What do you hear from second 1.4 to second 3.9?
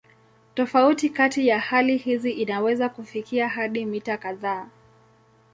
ya hali hizi inaweza kufikia hadi